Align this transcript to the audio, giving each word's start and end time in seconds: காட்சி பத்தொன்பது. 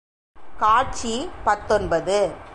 காட்சி 0.59 1.29
பத்தொன்பது. 1.43 2.19